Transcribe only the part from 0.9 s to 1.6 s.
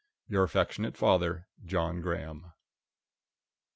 father,